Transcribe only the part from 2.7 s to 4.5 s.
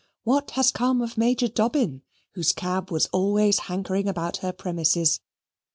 was always hankering about